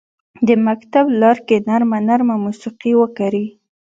د 0.47 0.49
مکتب 0.67 1.05
لارکې 1.21 1.57
نرمه، 1.67 1.99
نرمه 2.07 2.35
موسیقي 2.45 2.91
وکري 2.97 3.45